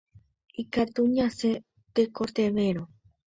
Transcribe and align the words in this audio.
Ikatu 0.61 1.01
ñasẽ 1.15 1.51
tekotevẽrõ. 1.93 2.83